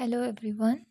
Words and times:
Hello, 0.00 0.22
everyone. 0.22 0.86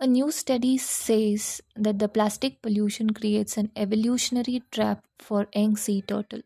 A 0.00 0.06
new 0.06 0.30
study 0.32 0.78
says 0.78 1.60
that 1.76 1.98
the 1.98 2.08
plastic 2.08 2.62
pollution 2.62 3.10
creates 3.12 3.58
an 3.58 3.70
evolutionary 3.76 4.62
trap 4.70 5.04
for 5.18 5.46
young 5.54 5.76
sea 5.76 6.00
turtle. 6.00 6.40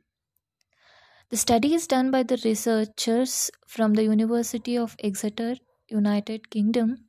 The 1.31 1.37
study 1.37 1.73
is 1.73 1.87
done 1.87 2.11
by 2.11 2.25
the 2.25 2.41
researchers 2.45 3.53
from 3.69 3.95
the 3.95 4.03
University 4.03 4.77
of 4.77 4.97
Exeter, 4.99 5.55
United 5.89 6.51
Kingdom, 6.51 7.05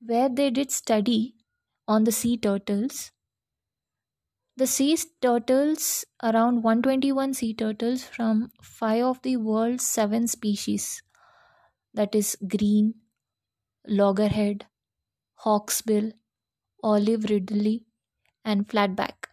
where 0.00 0.28
they 0.28 0.50
did 0.50 0.70
study 0.70 1.34
on 1.88 2.04
the 2.04 2.12
sea 2.12 2.36
turtles. 2.36 3.10
The 4.56 4.68
sea 4.68 4.96
turtles, 5.20 6.04
around 6.22 6.62
121 6.62 7.34
sea 7.34 7.52
turtles 7.52 8.04
from 8.04 8.52
five 8.62 9.02
of 9.06 9.22
the 9.22 9.38
world's 9.38 9.84
seven 9.84 10.28
species, 10.28 11.02
that 11.94 12.14
is 12.14 12.36
green, 12.46 13.00
loggerhead, 13.86 14.66
hawksbill, 15.44 16.12
olive 16.82 17.24
ridley, 17.30 17.86
and 18.44 18.68
flatback. 18.68 19.26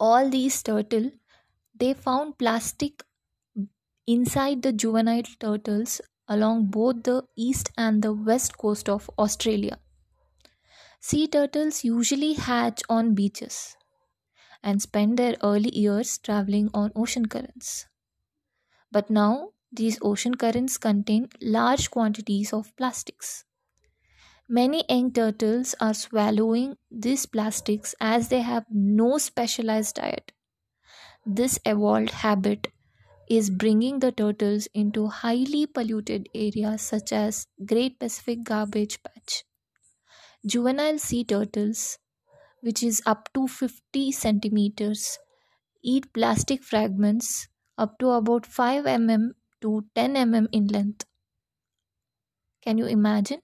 All 0.00 0.30
these 0.30 0.62
turtle, 0.62 1.10
they 1.74 1.94
found 1.94 2.38
plastic 2.38 3.04
inside 4.08 4.62
the 4.62 4.72
juvenile 4.72 5.22
turtles 5.38 6.00
along 6.26 6.66
both 6.66 7.04
the 7.04 7.22
east 7.36 7.70
and 7.78 8.02
the 8.02 8.12
west 8.12 8.58
coast 8.58 8.88
of 8.88 9.08
Australia. 9.16 9.78
Sea 11.00 11.26
turtles 11.26 11.84
usually 11.84 12.34
hatch 12.34 12.82
on 12.90 13.14
beaches 13.14 13.78
and 14.62 14.82
spend 14.82 15.18
their 15.18 15.36
early 15.42 15.70
years 15.76 16.18
traveling 16.18 16.70
on 16.74 16.92
ocean 16.96 17.26
currents. 17.26 17.86
But 18.90 19.10
now 19.10 19.52
these 19.72 19.98
ocean 20.02 20.34
currents 20.36 20.78
contain 20.78 21.28
large 21.40 21.90
quantities 21.90 22.52
of 22.52 22.76
plastics. 22.76 23.44
Many 24.48 24.82
young 24.88 25.12
turtles 25.12 25.76
are 25.80 25.94
swallowing 25.94 26.78
these 26.90 27.26
plastics 27.26 27.94
as 28.00 28.28
they 28.28 28.40
have 28.40 28.66
no 28.70 29.18
specialized 29.18 29.94
diet. 29.96 30.32
This 31.26 31.58
evolved 31.66 32.10
habit 32.10 32.68
is 33.30 33.50
bringing 33.50 34.00
the 34.00 34.12
turtles 34.12 34.68
into 34.74 35.08
highly 35.08 35.66
polluted 35.66 36.28
areas 36.34 36.82
such 36.82 37.12
as 37.12 37.48
Great 37.66 38.00
Pacific 38.00 38.44
Garbage 38.44 39.02
Patch. 39.02 39.44
Juvenile 40.46 40.98
sea 40.98 41.24
turtles, 41.24 41.98
which 42.60 42.82
is 42.82 43.02
up 43.06 43.32
to 43.34 43.48
50 43.48 44.12
centimeters, 44.12 45.18
eat 45.82 46.12
plastic 46.14 46.64
fragments 46.64 47.48
up 47.78 47.98
to 48.00 48.10
about 48.10 48.46
5 48.46 48.84
mm 48.86 49.34
to 49.60 49.86
10 49.94 50.14
mm 50.14 50.48
in 50.52 50.66
length. 50.68 51.04
Can 52.60 52.76
you 52.76 52.84
imagine? 52.86 53.40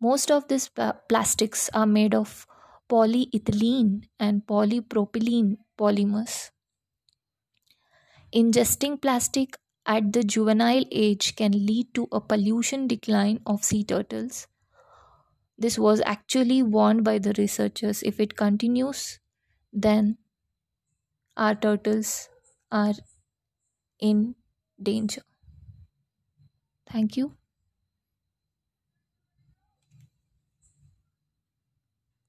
Most 0.00 0.30
of 0.32 0.48
these 0.48 0.68
plastics 0.68 1.70
are 1.72 1.86
made 1.86 2.12
of 2.12 2.44
polyethylene 2.88 4.08
and 4.18 4.44
polypropylene 4.44 5.58
polymers. 5.78 6.50
Ingesting 8.34 9.00
plastic 9.00 9.56
at 9.86 10.12
the 10.12 10.24
juvenile 10.24 10.84
age 10.90 11.36
can 11.36 11.52
lead 11.52 11.94
to 11.94 12.08
a 12.10 12.20
pollution 12.20 12.88
decline 12.88 13.40
of 13.46 13.62
sea 13.62 13.84
turtles. 13.84 14.48
This 15.56 15.78
was 15.78 16.00
actually 16.00 16.60
warned 16.60 17.04
by 17.04 17.18
the 17.20 17.32
researchers. 17.38 18.02
If 18.02 18.18
it 18.18 18.36
continues, 18.36 19.20
then 19.72 20.18
our 21.36 21.56
turtles 21.56 22.28
are 22.70 22.94
in 23.98 24.34
danger. 24.82 25.22
Thank 26.90 27.16
you. 27.16 27.39